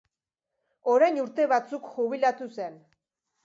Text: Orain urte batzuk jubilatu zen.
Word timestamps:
Orain 0.93 1.21
urte 1.25 1.47
batzuk 1.53 1.87
jubilatu 1.99 2.51
zen. 2.59 2.85